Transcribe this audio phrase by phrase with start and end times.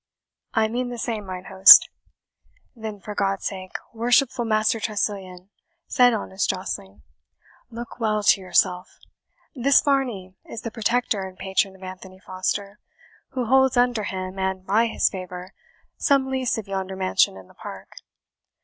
[0.55, 1.87] "I mean the same, mine host."
[2.75, 5.51] "Then, for God's sake, worshipful Master Tressilian,"
[5.85, 7.03] said honest Gosling,
[7.69, 8.89] "look well to yourself.
[9.53, 12.79] This Varney is the protector and patron of Anthony Foster,
[13.33, 15.53] who holds under him, and by his favour,
[15.97, 17.91] some lease of yonder mansion and the park.